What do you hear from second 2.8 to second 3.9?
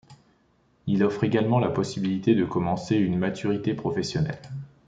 une maturité